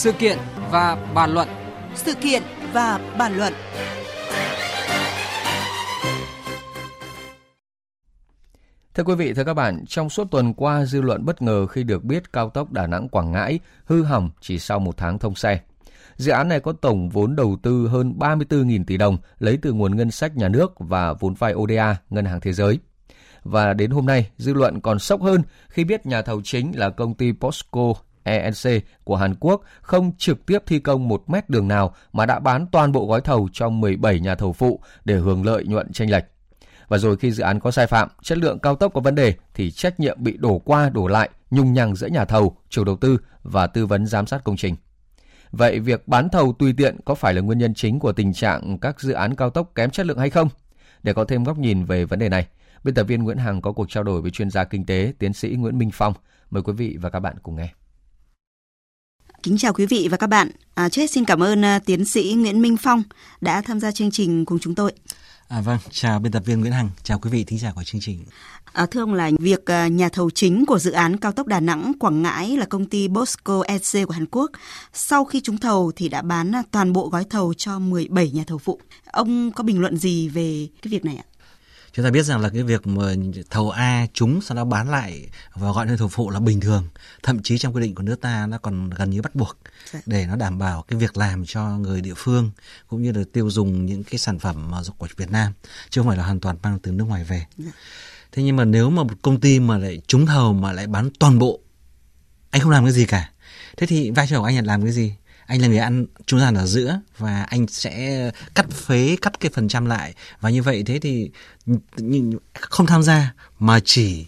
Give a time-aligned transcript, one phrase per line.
[0.00, 0.38] Sự kiện
[0.70, 1.48] và bàn luận.
[1.94, 2.42] Sự kiện
[2.72, 3.52] và bàn luận.
[8.94, 11.82] Thưa quý vị, thưa các bạn, trong suốt tuần qua, dư luận bất ngờ khi
[11.82, 15.34] được biết cao tốc Đà Nẵng Quảng Ngãi hư hỏng chỉ sau một tháng thông
[15.34, 15.60] xe.
[16.16, 19.96] Dự án này có tổng vốn đầu tư hơn 34.000 tỷ đồng lấy từ nguồn
[19.96, 22.78] ngân sách nhà nước và vốn vay ODA, Ngân hàng Thế giới.
[23.42, 26.90] Và đến hôm nay, dư luận còn sốc hơn khi biết nhà thầu chính là
[26.90, 31.68] công ty POSCO ENC của Hàn Quốc không trực tiếp thi công một mét đường
[31.68, 35.44] nào mà đã bán toàn bộ gói thầu cho 17 nhà thầu phụ để hưởng
[35.44, 36.24] lợi nhuận tranh lệch.
[36.88, 39.34] Và rồi khi dự án có sai phạm, chất lượng cao tốc có vấn đề
[39.54, 42.96] thì trách nhiệm bị đổ qua đổ lại, nhung nhằng giữa nhà thầu, chủ đầu
[42.96, 44.76] tư và tư vấn giám sát công trình.
[45.52, 48.78] Vậy việc bán thầu tùy tiện có phải là nguyên nhân chính của tình trạng
[48.78, 50.48] các dự án cao tốc kém chất lượng hay không?
[51.02, 52.46] Để có thêm góc nhìn về vấn đề này,
[52.84, 55.32] biên tập viên Nguyễn Hằng có cuộc trao đổi với chuyên gia kinh tế tiến
[55.32, 56.14] sĩ Nguyễn Minh Phong.
[56.50, 57.68] Mời quý vị và các bạn cùng nghe.
[59.42, 60.50] Kính chào quý vị và các bạn.
[60.74, 63.02] À, trước hết xin cảm ơn uh, tiến sĩ Nguyễn Minh Phong
[63.40, 64.92] đã tham gia chương trình cùng chúng tôi.
[65.48, 68.00] À, vâng, chào biên tập viên Nguyễn Hằng, chào quý vị thính giả của chương
[68.00, 68.24] trình.
[68.72, 71.60] À, thưa ông là việc uh, nhà thầu chính của dự án cao tốc Đà
[71.60, 74.50] Nẵng Quảng Ngãi là công ty Bosco EC của Hàn Quốc.
[74.92, 78.44] Sau khi trúng thầu thì đã bán uh, toàn bộ gói thầu cho 17 nhà
[78.46, 78.80] thầu phụ.
[79.06, 81.24] Ông có bình luận gì về cái việc này ạ?
[81.92, 83.14] Chúng ta biết rằng là cái việc mà
[83.50, 86.88] thầu A trúng sau đó bán lại và gọi lên thầu phụ là bình thường
[87.22, 89.56] thậm chí trong quy định của nước ta nó còn gần như bắt buộc
[89.92, 90.00] dạ.
[90.06, 92.50] để nó đảm bảo cái việc làm cho người địa phương
[92.88, 95.52] cũng như là tiêu dùng những cái sản phẩm của Việt Nam
[95.90, 97.70] chứ không phải là hoàn toàn mang từ nước ngoài về dạ.
[98.32, 101.10] thế nhưng mà nếu mà một công ty mà lại trúng thầu mà lại bán
[101.18, 101.60] toàn bộ
[102.50, 103.30] anh không làm cái gì cả
[103.76, 105.14] thế thì vai trò của anh là làm cái gì
[105.50, 109.50] anh là người ăn trung gian ở giữa và anh sẽ cắt phế cắt cái
[109.54, 110.14] phần trăm lại.
[110.40, 111.30] Và như vậy thế thì
[112.54, 114.26] không tham gia mà chỉ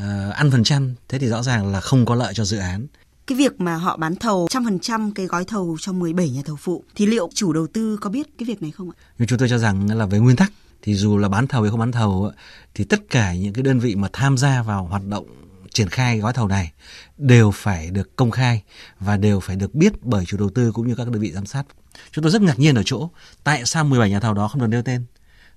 [0.00, 0.94] uh, ăn phần trăm.
[1.08, 2.86] Thế thì rõ ràng là không có lợi cho dự án.
[3.26, 6.42] Cái việc mà họ bán thầu trăm phần trăm cái gói thầu cho 17 nhà
[6.44, 8.96] thầu phụ thì liệu chủ đầu tư có biết cái việc này không ạ?
[9.18, 10.52] Nhưng chúng tôi cho rằng là về nguyên tắc
[10.82, 12.30] thì dù là bán thầu hay không bán thầu
[12.74, 16.18] thì tất cả những cái đơn vị mà tham gia vào hoạt động triển khai
[16.18, 16.72] gói thầu này
[17.16, 18.62] đều phải được công khai
[19.00, 21.46] và đều phải được biết bởi chủ đầu tư cũng như các đơn vị giám
[21.46, 21.62] sát.
[22.10, 23.10] Chúng tôi rất ngạc nhiên ở chỗ
[23.44, 25.04] tại sao 17 nhà thầu đó không được nêu tên.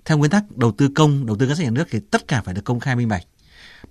[0.06, 2.42] Theo nguyên tắc đầu tư công, đầu tư ngân sách nhà nước thì tất cả
[2.42, 3.24] phải được công khai minh bạch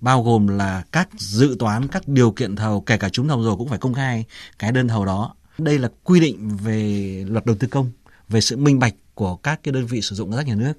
[0.01, 3.55] bao gồm là các dự toán, các điều kiện thầu, kể cả trúng thầu rồi
[3.57, 4.25] cũng phải công khai
[4.59, 5.35] cái đơn thầu đó.
[5.57, 7.91] Đây là quy định về luật đầu tư công,
[8.29, 10.73] về sự minh bạch của các cái đơn vị sử dụng ngân sách nhà nước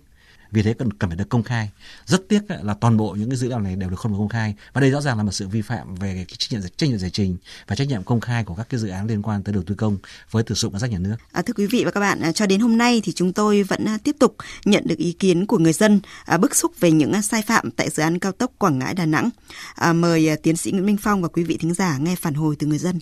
[0.53, 1.71] vì thế cần cần phải được công khai
[2.07, 4.29] rất tiếc là toàn bộ những cái dữ liệu này đều được không được công
[4.29, 6.89] khai và đây rõ ràng là một sự vi phạm về cái trách nhiệm trách
[6.89, 7.37] nhiệm giải trình
[7.67, 9.75] và trách nhiệm công khai của các cái dự án liên quan tới đầu tư
[9.75, 9.99] công
[10.31, 11.17] với sử dụng ngân sách nhà nước.
[11.33, 13.63] À, thưa quý vị và các bạn, à, cho đến hôm nay thì chúng tôi
[13.63, 16.91] vẫn à, tiếp tục nhận được ý kiến của người dân à, bức xúc về
[16.91, 19.31] những sai phạm tại dự án cao tốc Quảng Ngãi Đà Nẵng.
[19.75, 22.57] À, mời tiến sĩ Nguyễn Minh Phong và quý vị thính giả nghe phản hồi
[22.59, 22.99] từ người dân.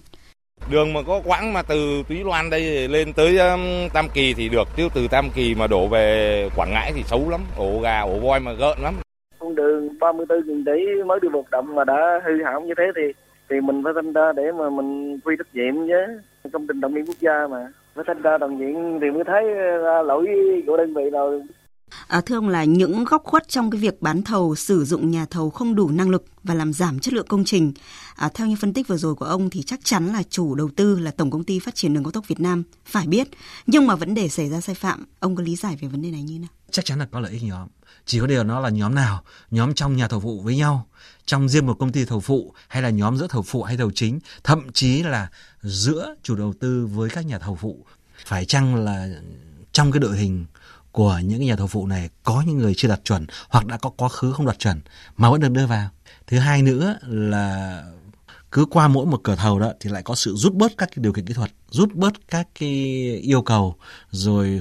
[0.70, 3.60] Đường mà có quãng mà từ Túy Loan đây lên tới um,
[3.94, 7.30] Tam Kỳ thì được, chứ từ Tam Kỳ mà đổ về Quảng Ngãi thì xấu
[7.30, 8.94] lắm, ổ gà, ổ voi mà gợn lắm.
[9.38, 12.84] Con đường 34 nghìn tỷ mới đi hoạt động mà đã hư hỏng như thế
[12.96, 13.02] thì
[13.50, 16.94] thì mình phải thanh tra để mà mình quy trách nhiệm với Công trình động
[16.94, 17.68] viên quốc gia mà.
[17.94, 20.26] Phải thanh tra toàn diện thì mới thấy uh, lỗi
[20.66, 21.40] của đơn vị nào
[22.10, 25.26] À, thưa ông là những góc khuất trong cái việc bán thầu sử dụng nhà
[25.26, 27.72] thầu không đủ năng lực và làm giảm chất lượng công trình.
[28.14, 30.70] À, theo như phân tích vừa rồi của ông thì chắc chắn là chủ đầu
[30.76, 33.28] tư là Tổng công ty Phát triển đường cao tốc Việt Nam phải biết.
[33.66, 36.10] Nhưng mà vấn đề xảy ra sai phạm, ông có lý giải về vấn đề
[36.10, 36.48] này như nào?
[36.70, 37.68] Chắc chắn là có lợi ích nhóm.
[38.06, 40.86] Chỉ có điều nó là nhóm nào, nhóm trong nhà thầu phụ với nhau,
[41.26, 43.90] trong riêng một công ty thầu phụ hay là nhóm giữa thầu phụ hay thầu
[43.90, 45.28] chính, thậm chí là
[45.62, 47.84] giữa chủ đầu tư với các nhà thầu phụ.
[48.26, 49.08] Phải chăng là
[49.72, 50.46] trong cái đội hình
[50.92, 53.90] của những nhà thầu phụ này có những người chưa đạt chuẩn hoặc đã có
[53.90, 54.80] quá khứ không đạt chuẩn
[55.16, 55.88] mà vẫn được đưa vào.
[56.26, 57.84] Thứ hai nữa là
[58.52, 61.02] cứ qua mỗi một cửa thầu đó thì lại có sự rút bớt các cái
[61.02, 62.68] điều kiện kỹ thuật, rút bớt các cái
[63.22, 63.76] yêu cầu
[64.10, 64.60] rồi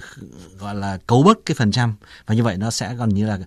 [0.59, 1.95] gọi là cấu bớt cái phần trăm
[2.25, 3.39] và như vậy nó sẽ gần như là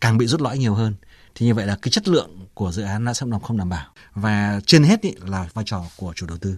[0.00, 0.94] càng bị rút lõi nhiều hơn.
[1.34, 3.86] Thì như vậy là cái chất lượng của dự án nó sẽ không đảm bảo
[4.14, 6.56] và trên hết ý là vai trò của chủ đầu tư.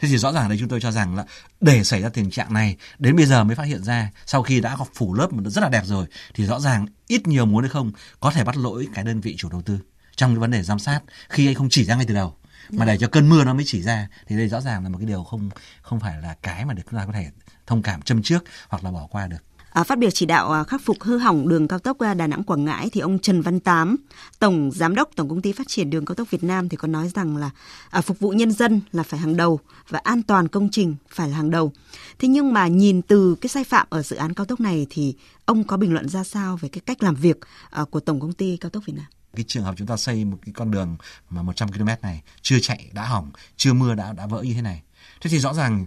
[0.00, 1.24] Thế thì rõ ràng đây chúng tôi cho rằng là
[1.60, 4.60] để xảy ra tình trạng này đến bây giờ mới phát hiện ra sau khi
[4.60, 7.62] đã có phủ lớp mà rất là đẹp rồi thì rõ ràng ít nhiều muốn
[7.62, 9.78] hay không có thể bắt lỗi cái đơn vị chủ đầu tư
[10.16, 12.36] trong cái vấn đề giám sát khi anh không chỉ ra ngay từ đầu
[12.70, 14.98] mà để cho cơn mưa nó mới chỉ ra thì đây rõ ràng là một
[14.98, 15.50] cái điều không
[15.82, 17.30] không phải là cái mà để chúng ta có thể
[17.66, 19.51] thông cảm châm trước hoặc là bỏ qua được.
[19.72, 22.26] À, phát biểu chỉ đạo à, khắc phục hư hỏng đường cao tốc à, Đà
[22.26, 23.96] Nẵng Quảng Ngãi thì ông Trần Văn Tám,
[24.38, 26.88] Tổng Giám đốc Tổng công ty Phát triển đường cao tốc Việt Nam thì có
[26.88, 27.50] nói rằng là
[27.90, 31.28] à, phục vụ nhân dân là phải hàng đầu và an toàn công trình phải
[31.28, 31.72] là hàng đầu.
[32.18, 35.14] Thế nhưng mà nhìn từ cái sai phạm ở dự án cao tốc này thì
[35.44, 37.36] ông có bình luận ra sao về cái cách làm việc
[37.70, 39.06] à, của Tổng công ty Cao tốc Việt Nam?
[39.36, 40.96] cái trường hợp chúng ta xây một cái con đường
[41.30, 44.62] mà 100 km này chưa chạy đã hỏng chưa mưa đã đã vỡ như thế
[44.62, 44.82] này
[45.20, 45.86] thế thì rõ ràng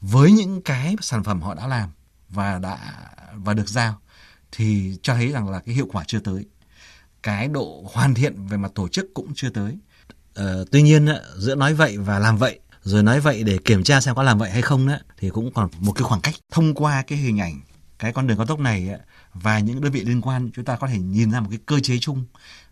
[0.00, 1.90] với những cái sản phẩm họ đã làm
[2.28, 2.78] và đã
[3.34, 4.00] và được giao
[4.52, 6.46] thì cho thấy rằng là cái hiệu quả chưa tới.
[7.22, 9.78] Cái độ hoàn thiện về mặt tổ chức cũng chưa tới.
[10.34, 14.00] Ờ, tuy nhiên giữa nói vậy và làm vậy rồi nói vậy để kiểm tra
[14.00, 16.34] xem có làm vậy hay không đó thì cũng còn một cái khoảng cách.
[16.50, 17.60] Thông qua cái hình ảnh
[17.98, 18.90] cái con đường cao tốc này
[19.34, 21.80] và những đơn vị liên quan chúng ta có thể nhìn ra một cái cơ
[21.80, 22.24] chế chung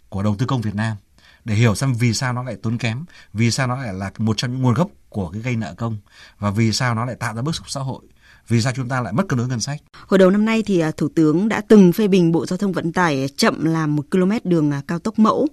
[0.08, 0.96] của đầu tư công Việt Nam
[1.44, 4.36] để hiểu xem vì sao nó lại tốn kém, vì sao nó lại là một
[4.36, 5.98] trong những nguồn gốc của cái gây nợ công
[6.38, 8.02] và vì sao nó lại tạo ra bức xúc xã hội
[8.48, 9.82] vì sao chúng ta lại mất cân đối ngân sách?
[10.06, 12.72] Hồi đầu năm nay thì à, Thủ tướng đã từng phê bình Bộ Giao thông
[12.72, 15.48] Vận tải chậm làm một km đường à, cao tốc mẫu,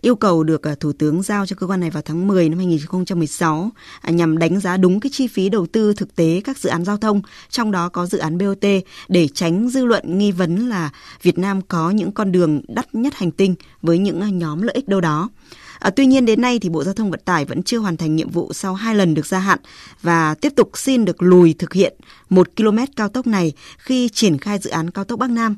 [0.00, 2.58] yêu cầu được à, Thủ tướng giao cho cơ quan này vào tháng 10 năm
[2.58, 3.70] 2016
[4.08, 6.96] nhằm đánh giá đúng cái chi phí đầu tư thực tế các dự án giao
[6.96, 8.64] thông, trong đó có dự án BOT
[9.08, 10.90] để tránh dư luận nghi vấn là
[11.22, 14.88] Việt Nam có những con đường đắt nhất hành tinh với những nhóm lợi ích
[14.88, 15.30] đâu đó.
[15.78, 18.16] À, tuy nhiên đến nay thì Bộ Giao thông Vận tải vẫn chưa hoàn thành
[18.16, 19.58] nhiệm vụ sau hai lần được gia hạn
[20.02, 21.94] và tiếp tục xin được lùi thực hiện
[22.30, 25.56] một km cao tốc này khi triển khai dự án cao tốc Bắc Nam.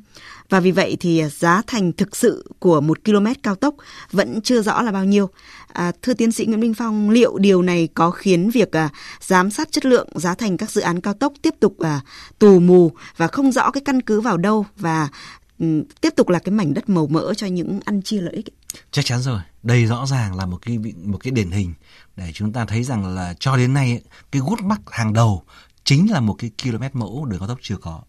[0.48, 3.74] Và vì vậy thì giá thành thực sự của một km cao tốc
[4.12, 5.28] vẫn chưa rõ là bao nhiêu.
[5.72, 8.88] À, thưa tiến sĩ Nguyễn Minh Phong, liệu điều này có khiến việc à,
[9.20, 12.00] giám sát chất lượng giá thành các dự án cao tốc tiếp tục à,
[12.38, 15.08] tù mù và không rõ cái căn cứ vào đâu và
[15.58, 18.46] um, tiếp tục là cái mảnh đất màu mỡ cho những ăn chia lợi ích?
[18.90, 19.40] Chắc chắn rồi.
[19.62, 21.74] Đây rõ ràng là một cái một cái điển hình
[22.16, 24.00] để chúng ta thấy rằng là cho đến nay
[24.32, 25.42] cái gút mắc hàng đầu
[25.84, 28.00] chính là một cái km mẫu đường cao tốc chưa có.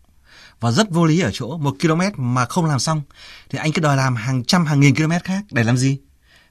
[0.59, 3.01] Và rất vô lý ở chỗ một km mà không làm xong
[3.49, 5.97] thì anh cứ đòi làm hàng trăm hàng nghìn km khác để làm gì?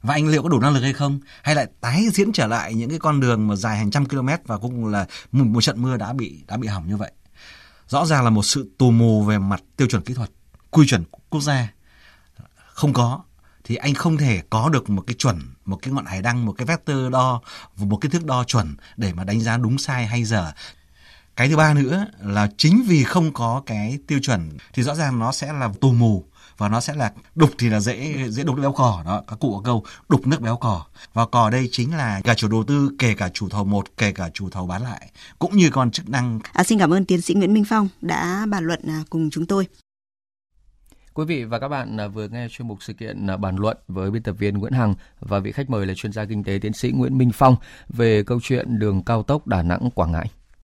[0.02, 1.20] Và anh liệu có đủ năng lực hay không?
[1.42, 4.28] Hay lại tái diễn trở lại những cái con đường mà dài hàng trăm km
[4.46, 7.12] và cũng là một, một trận mưa đã bị đã bị hỏng như vậy?
[7.88, 10.30] Rõ ràng là một sự tù mù về mặt tiêu chuẩn kỹ thuật
[10.76, 11.72] quy chuẩn quốc gia
[12.72, 13.20] không có
[13.64, 16.52] thì anh không thể có được một cái chuẩn một cái ngọn hải đăng một
[16.58, 17.40] cái vector đo
[17.76, 20.52] một cái thước đo chuẩn để mà đánh giá đúng sai hay dở.
[21.36, 25.18] Cái thứ ba nữa là chính vì không có cái tiêu chuẩn thì rõ ràng
[25.18, 26.24] nó sẽ là tù mù
[26.58, 29.52] và nó sẽ là đục thì là dễ dễ đục béo cỏ đó các cụ
[29.56, 30.84] có câu đục nước béo cỏ
[31.14, 34.12] và cỏ đây chính là cả chủ đầu tư kể cả chủ thầu một kể
[34.12, 36.40] cả chủ thầu bán lại cũng như còn chức năng.
[36.52, 39.46] À, xin cảm ơn tiến sĩ Nguyễn Minh Phong đã bàn luận à, cùng chúng
[39.46, 39.66] tôi.
[41.16, 43.76] Quý vị và các bạn à, vừa nghe chuyên mục sự kiện à, bàn luận
[43.88, 46.58] với biên tập viên Nguyễn Hằng và vị khách mời là chuyên gia kinh tế
[46.62, 47.56] tiến sĩ Nguyễn Minh Phong
[47.88, 50.26] về câu chuyện đường cao tốc Đà Nẵng Quảng Ngãi.